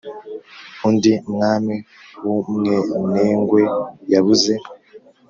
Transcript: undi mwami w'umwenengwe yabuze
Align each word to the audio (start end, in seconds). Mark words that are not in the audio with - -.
undi 0.87 1.13
mwami 1.33 1.75
w'umwenengwe 2.23 3.61
yabuze 4.11 4.53